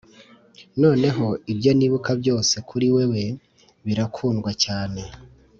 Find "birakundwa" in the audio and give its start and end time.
3.85-4.51